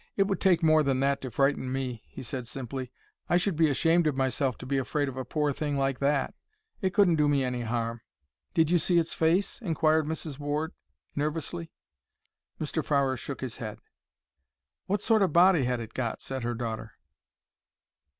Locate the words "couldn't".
6.91-7.17